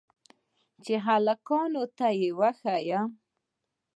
[0.83, 3.09] چې هلکانو ته يې وښييم.